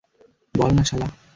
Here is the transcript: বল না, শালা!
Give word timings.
বল 0.53 0.71
না, 0.75 0.83
শালা! 0.83 1.07